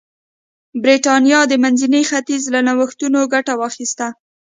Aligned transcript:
برېټانیا 0.83 1.39
د 1.47 1.53
منځني 1.63 2.01
ختیځ 2.09 2.43
له 2.53 2.59
نوښتونو 2.67 3.19
ګټه 3.33 3.53
واخیسته. 3.59 4.07